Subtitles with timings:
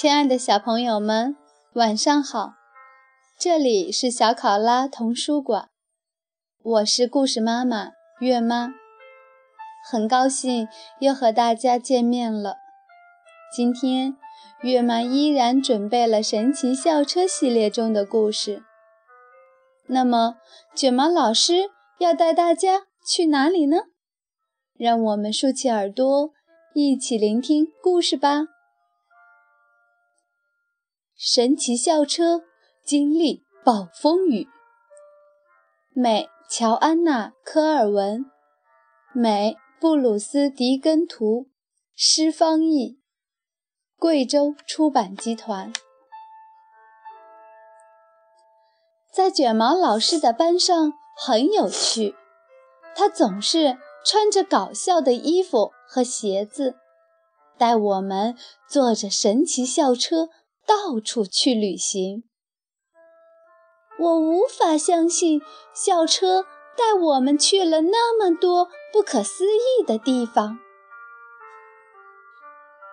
[0.00, 1.36] 亲爱的小朋友们，
[1.74, 2.54] 晚上好！
[3.38, 5.68] 这里是小考拉童书馆，
[6.62, 8.72] 我是故事妈妈月妈，
[9.90, 10.66] 很高兴
[11.00, 12.54] 又和大家见面了。
[13.54, 14.16] 今天
[14.62, 18.62] 月妈依然准备了神奇校车系列中的故事。
[19.86, 20.36] 那么，
[20.74, 23.76] 卷毛老师要带大家去哪里呢？
[24.78, 26.30] 让我们竖起耳朵，
[26.72, 28.46] 一起聆听故事吧。
[31.22, 32.44] 神奇校车
[32.82, 34.48] 经历暴风雨。
[35.92, 38.24] 美乔安娜·科尔文，
[39.12, 41.50] 美布鲁斯·迪根图，
[41.94, 42.98] 诗方译，
[43.98, 45.70] 贵州出版集团。
[49.12, 52.14] 在卷毛老师的班上很有趣，
[52.96, 56.76] 他总是穿着搞笑的衣服和鞋子，
[57.58, 58.34] 带我们
[58.66, 60.30] 坐着神奇校车。
[60.70, 62.22] 到处去旅行，
[63.98, 65.42] 我无法相信
[65.74, 66.44] 校车
[66.76, 70.60] 带我们去了那么多不可思议的地方。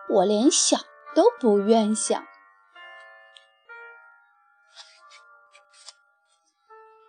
[0.09, 0.79] 我连想
[1.13, 2.25] 都不愿想。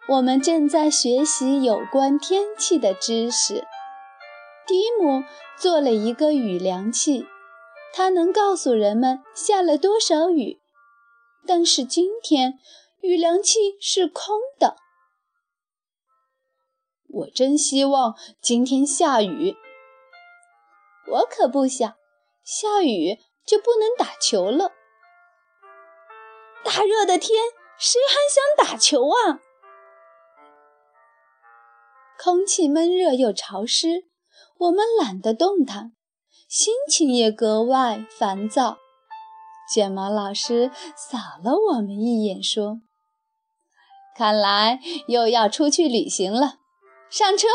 [0.07, 3.65] 我们正在学习有关天气的知识。
[4.67, 5.25] 蒂姆
[5.57, 7.27] 做了一个雨量器。
[7.99, 10.61] 它能告诉人们下了多少雨，
[11.45, 12.61] 但是今天
[13.01, 14.77] 雨量器是空的。
[17.09, 19.57] 我真希望今天下雨。
[21.09, 21.97] 我可不想
[22.45, 24.71] 下雨就不能打球了。
[26.63, 27.37] 大热的天，
[27.77, 29.41] 谁还想打球啊？
[32.17, 34.05] 空气闷热又潮湿，
[34.59, 35.95] 我们懒得动弹。
[36.49, 38.79] 心情也格外烦躁。
[39.71, 42.81] 卷毛老师扫了我们一眼，说
[44.17, 46.59] ：“看来又要出去旅行了，
[47.11, 47.47] 上车。”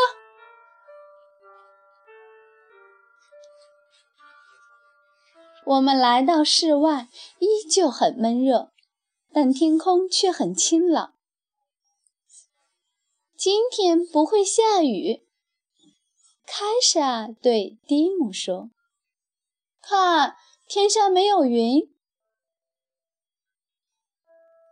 [5.65, 7.07] 我们来到室外，
[7.39, 8.71] 依旧很闷热，
[9.31, 11.15] 但天空却很清朗。
[13.35, 15.25] 今天不会下雨，
[16.45, 18.69] 凯莎对蒂姆说。
[19.85, 21.93] 看，天上没有云，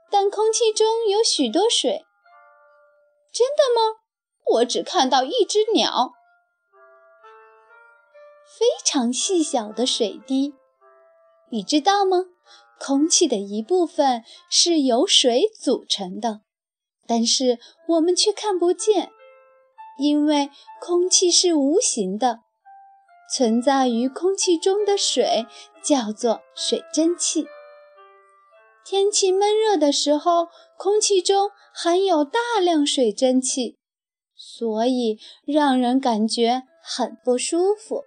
[0.09, 2.05] 但空气中有许多水。
[3.33, 3.99] 真的吗？
[4.53, 6.13] 我只看到一只鸟，
[8.57, 10.55] 非常细小的水滴。
[11.49, 12.27] 你知道吗？
[12.79, 16.41] 空气的一部分是由水组成的，
[17.05, 19.11] 但是我们却看不见，
[19.99, 20.49] 因为
[20.79, 22.43] 空气是无形的。
[23.33, 25.45] 存在于空气中的水
[25.81, 27.47] 叫做水蒸气。
[28.83, 33.77] 天气闷热的时候，空气中含有大量水蒸气，
[34.35, 38.03] 所以让人感觉很不舒服。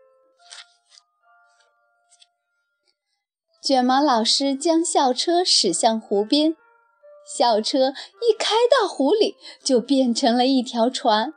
[3.62, 6.54] 卷毛老师将校车驶向湖边，
[7.26, 11.32] 校车一开到湖里，就变成了一条船。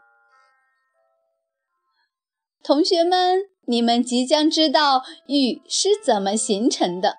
[2.61, 3.56] 同学们。
[3.67, 7.17] 你们即将知道雨是怎么形成的。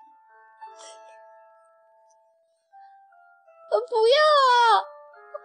[3.91, 4.16] 不要
[4.53, 4.84] 啊！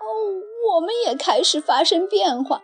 [0.01, 0.05] 哦，
[0.73, 2.61] 我们也开始发生变化。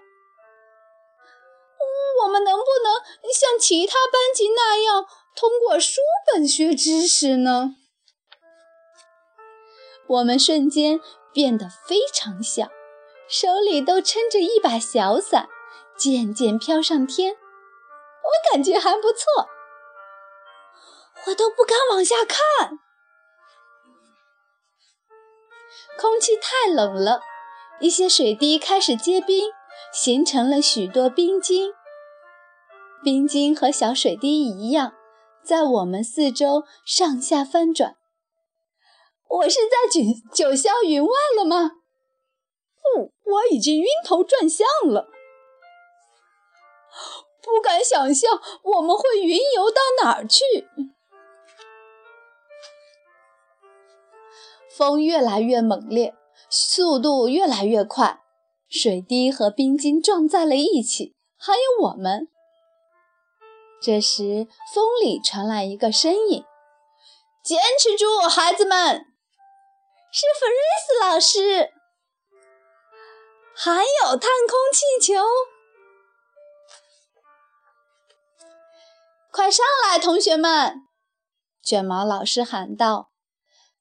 [2.24, 2.94] 我们能不能
[3.34, 6.02] 像其他班级那样通过书
[6.34, 7.76] 本学知识呢？
[10.08, 11.00] 我们瞬间
[11.32, 12.68] 变得非常小，
[13.30, 15.48] 手里都撑着一把小伞，
[15.98, 17.38] 渐渐飘上天。
[18.30, 19.50] 我感觉还不错，
[21.28, 22.80] 我都不敢往下看。
[25.98, 27.22] 空气太冷了，
[27.80, 29.52] 一些水滴开始结冰，
[29.92, 31.74] 形成了许多冰晶。
[33.04, 34.94] 冰晶和小水滴一样，
[35.44, 37.96] 在我们四周上下翻转。
[39.28, 40.02] 我是在九
[40.34, 41.72] 九霄云外了吗？
[42.82, 45.08] 不，我已经晕头转向了。
[47.50, 50.44] 不敢想象我们会云游到哪儿去。
[54.70, 56.16] 风越来越猛烈，
[56.50, 58.22] 速度越来越快，
[58.70, 62.30] 水滴和冰晶撞在了一起，还有我们。
[63.82, 66.46] 这时，风里传来一个声音
[67.44, 69.06] ：“坚持住，孩子们！”
[70.12, 71.72] 是弗瑞斯老师。
[73.54, 75.22] 还有探空气球。
[79.32, 80.88] 快上来，同学们！
[81.62, 83.12] 卷毛老师喊道。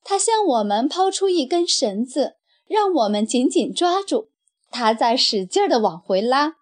[0.05, 2.37] 他向我们抛出一根绳子，
[2.67, 4.31] 让我们紧紧抓住。
[4.71, 6.57] 他在使劲地往回拉。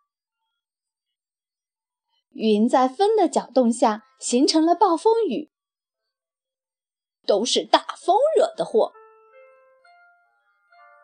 [2.30, 5.50] 云在风的搅动下形成了暴风雨。
[7.26, 8.92] 都是大风惹的祸。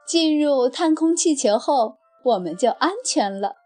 [0.06, 3.56] 进入探空气球后，我们就安全了。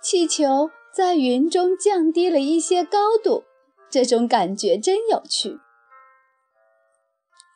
[0.00, 3.44] 气球在云中降低了一些高度，
[3.90, 5.58] 这种感觉真有趣。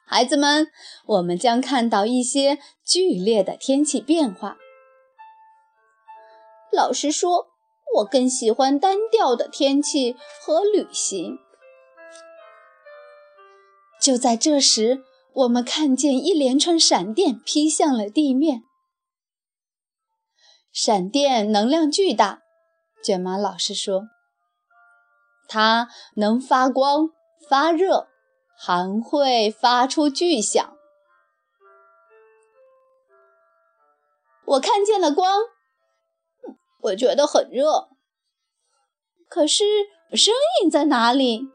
[0.07, 0.67] 孩子们，
[1.07, 4.59] 我们将看到一些剧烈的天气变化。
[6.71, 7.47] 老实说，
[7.97, 11.39] 我更喜欢单调的天气和旅行。
[13.99, 15.03] 就在这时，
[15.33, 18.65] 我们看见一连串闪电劈向了地面。
[20.71, 22.40] 闪电能量巨大，
[23.03, 24.09] 卷毛老师说
[25.49, 27.11] ：“它能发光、
[27.49, 28.09] 发热，
[28.57, 30.75] 还会发出巨响。”
[34.47, 35.41] 我看见了光，
[36.83, 37.89] 我觉得很热。
[39.29, 39.65] 可是
[40.13, 41.49] 声音在哪里？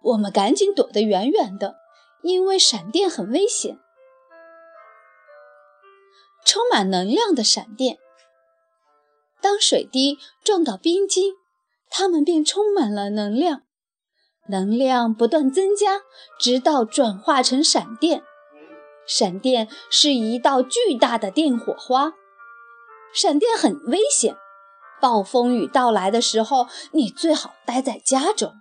[0.00, 1.74] 我们赶紧躲得远远的，
[2.22, 3.80] 因为闪电很危险。
[6.44, 7.98] 充满能量的闪电，
[9.40, 11.34] 当水滴撞到冰晶，
[11.88, 13.62] 它们便充满了能量，
[14.48, 16.02] 能量不断增加，
[16.38, 18.22] 直到转化成闪电。
[19.06, 22.14] 闪电是一道巨大的电火花。
[23.14, 24.36] 闪电很危险，
[25.00, 28.52] 暴风雨到来的时候，你最好待在家中。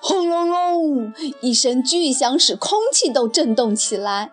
[0.00, 1.12] 轰隆隆！
[1.42, 4.32] 一声巨响使空气都震动起来。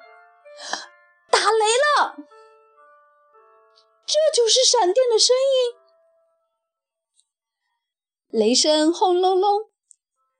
[1.47, 2.17] 打雷了！
[4.05, 5.77] 这就是闪电的声音。
[8.27, 9.69] 雷声轰隆隆，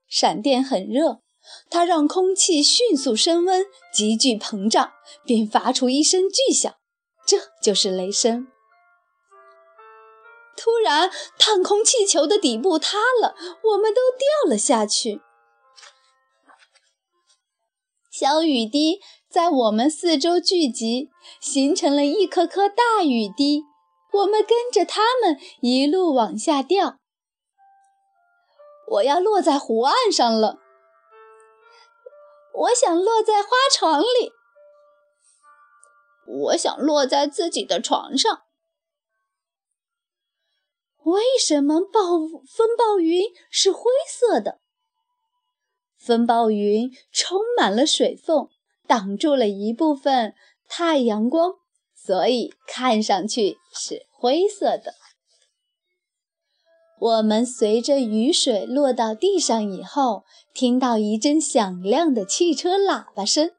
[0.10, 1.22] 闪电很热，
[1.70, 4.92] 它让空气迅速升温，急剧膨胀，
[5.24, 6.76] 并发出一声巨响。
[7.26, 8.52] 这就是雷声。
[10.58, 11.10] 突然，
[11.40, 13.34] 探空气球的底部塌了，
[13.64, 15.22] 我们都掉了下去。
[18.12, 19.00] 小雨滴
[19.38, 23.62] 在我们四周聚集，形成了一颗颗大雨滴。
[24.12, 26.98] 我们跟着它们一路往下掉。
[28.88, 30.58] 我要落在湖岸上了。
[32.52, 34.32] 我想落在花床里。
[36.26, 38.42] 我想落在自己的床上。
[41.04, 44.60] 为什么暴风暴云是灰色的？
[45.96, 48.48] 风暴云充满了水分，
[48.88, 50.34] 挡住了一部分
[50.68, 51.56] 太阳光，
[51.94, 54.94] 所以看上去是灰色的。
[57.00, 60.24] 我们随着雨水落到地上以后，
[60.54, 63.52] 听到一阵响亮的汽车喇叭声，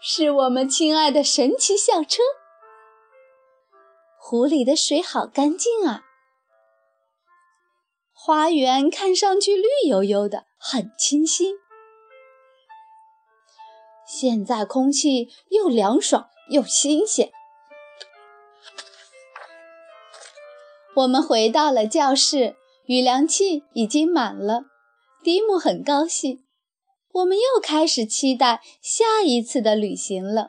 [0.00, 2.22] 是我们亲爱的神奇校车。
[4.16, 6.02] 湖里的水好干净啊！
[8.12, 11.56] 花园看上去绿油油的，很清新。
[14.08, 17.30] 现在空气又凉爽又新鲜。
[20.96, 24.62] 我们回到了教室，雨量器已经满了。
[25.22, 26.46] 蒂姆很高兴，
[27.12, 30.48] 我们又开始期待下一次的旅行了。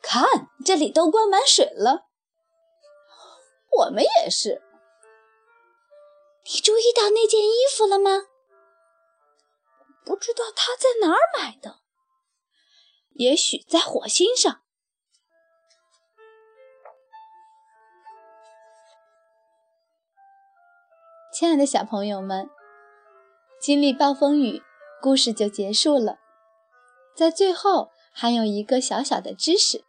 [0.00, 0.24] 看，
[0.64, 2.06] 这里都灌满水了。
[3.78, 4.62] 我们也是。
[6.44, 8.28] 你注意到那件衣服了吗？
[10.06, 11.80] 不知道他在哪儿买的。
[13.18, 14.60] 也许在火星上。
[21.32, 22.48] 亲爱的小朋友们，
[23.60, 24.62] 经历暴风雨，
[25.02, 26.18] 故事就结束了。
[27.16, 29.84] 在最后还有一个小小的知识，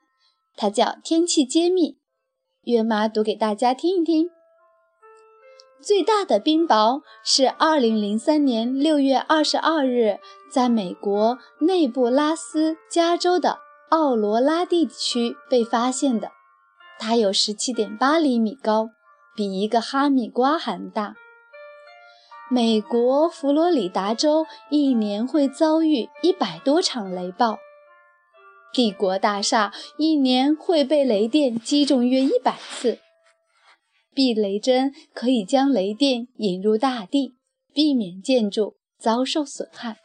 [0.56, 2.00] 它叫天气揭秘。
[2.64, 4.32] 月妈读给大家听一听。
[5.82, 10.20] 最大的冰雹是2003年6月22日
[10.52, 13.60] 在美国内布拉斯加州的
[13.90, 16.32] 奥罗拉地区被发现的，
[17.00, 18.90] 它有17.8厘米高，
[19.36, 21.16] 比一个哈密瓜还大。
[22.52, 27.58] 美国佛罗里达州一年会遭遇一百多场雷暴，
[28.74, 33.00] 帝国大厦一年会被雷电击中约一百次。
[34.14, 37.36] 避雷针可以将雷电引入大地，
[37.74, 39.98] 避免建筑遭受损害。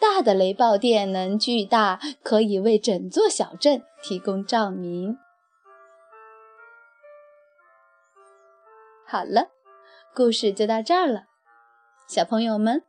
[0.00, 5.16] 大的雷暴电能巨大，可以为整座小镇提供照明。
[9.06, 9.48] 好了，
[10.14, 11.24] 故事就到这儿了，
[12.08, 12.84] 小朋友们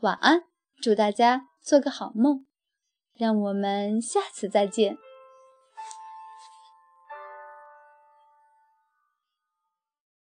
[0.00, 0.42] 晚安，
[0.80, 2.46] 祝大家做个好梦，
[3.16, 4.98] 让我们下次再见。